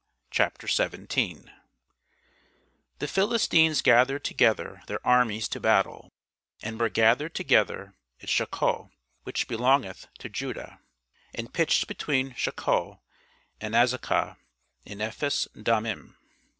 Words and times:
CHAPTER 0.31 0.65
IV 0.65 1.07
DAVID 1.07 1.51
The 2.97 3.07
Philistines 3.07 3.83
gathered 3.83 4.23
together 4.23 4.81
their 4.87 4.97
armies 5.05 5.47
to 5.49 5.59
battle, 5.59 6.09
and 6.63 6.79
were 6.79 6.89
gathered 6.89 7.35
together 7.35 7.93
at 8.19 8.27
Shochoh, 8.27 8.89
which 9.25 9.47
belongeth 9.47 10.07
to 10.17 10.27
Judah, 10.27 10.79
and 11.35 11.53
pitched 11.53 11.85
between 11.87 12.33
Shochoh 12.33 12.99
and 13.59 13.75
Azekah, 13.75 14.37
in 14.87 15.01
Ephes 15.01 15.47
dammim. 15.53 16.15